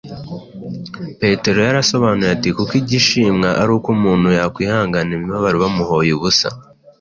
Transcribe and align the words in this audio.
petero 1.19 1.59
yarasobanuye 1.67 2.31
ati: 2.35 2.49
“kuko 2.57 2.73
igishimwa 2.81 3.49
ari 3.61 3.71
uko 3.77 3.87
umuntu 3.95 4.27
yakwihanganira 4.39 5.17
imibabaro 5.17 5.57
bamuhoye 5.63 6.11
ubusa, 6.15 6.49